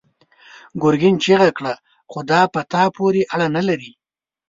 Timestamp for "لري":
3.67-3.91